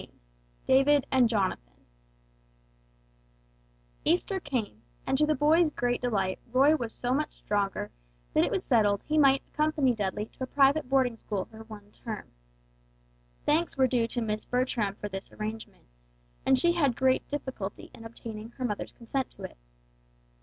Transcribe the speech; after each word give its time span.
XVI 0.01 0.09
DAVID 0.65 1.05
AND 1.11 1.29
JONATHAN 1.29 1.75
Easter 4.03 4.39
came, 4.39 4.81
and 5.05 5.15
to 5.15 5.27
the 5.27 5.35
boys' 5.35 5.69
great 5.69 6.01
delight 6.01 6.39
Roy 6.51 6.75
was 6.75 6.91
so 6.91 7.13
much 7.13 7.33
stronger 7.33 7.91
that 8.33 8.43
it 8.43 8.49
was 8.49 8.63
settled 8.65 9.03
he 9.03 9.19
might 9.19 9.43
accompany 9.53 9.93
Dudley 9.93 10.25
to 10.25 10.43
a 10.43 10.47
private 10.47 10.89
boarding 10.89 11.17
school 11.17 11.45
for 11.45 11.65
one 11.65 11.91
term. 11.91 12.31
Thanks 13.45 13.77
were 13.77 13.85
due 13.85 14.07
to 14.07 14.23
Miss 14.23 14.43
Bertram 14.43 14.95
for 14.95 15.07
this 15.07 15.31
arrangement; 15.31 15.85
and 16.47 16.57
she 16.57 16.71
had 16.73 16.95
great 16.95 17.27
difficulty 17.27 17.91
in 17.93 18.03
obtaining 18.03 18.49
her 18.57 18.65
mother's 18.65 18.93
consent 18.93 19.29
to 19.29 19.43
it. 19.43 19.57